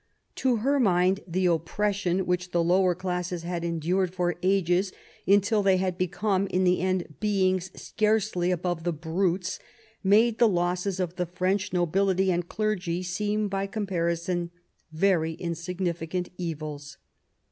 [0.37, 4.91] To her mind,, the oppression which the lower classes had endured for ages,
[5.27, 9.59] until they had become in the end beings, scarcely above the brutes,
[10.03, 14.49] made the losses of the French nobiUty and clergy seem by comparison
[14.91, 16.97] very insignifi cant evils.